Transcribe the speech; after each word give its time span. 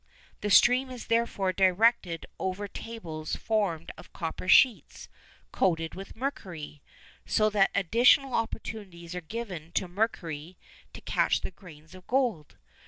The 0.39 0.49
stream 0.49 0.89
is 0.89 1.05
therefore 1.05 1.53
directed 1.53 2.25
over 2.39 2.67
tables 2.67 3.35
formed 3.35 3.91
of 3.99 4.11
copper 4.13 4.47
sheets 4.47 5.07
coated 5.51 5.93
with 5.93 6.15
mercury, 6.15 6.81
so 7.23 7.51
that 7.51 7.69
additional 7.75 8.33
opportunities 8.33 9.13
are 9.13 9.21
given 9.21 9.71
to 9.73 9.87
mercury 9.87 10.57
to 10.93 11.01
catch 11.01 11.41
the 11.41 11.51
grains 11.51 11.93
of 11.93 12.07
gold. 12.07 12.55